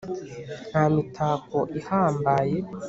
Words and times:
nta 0.69 0.83
mitako 0.93 1.59
ihambaye, 1.79 2.57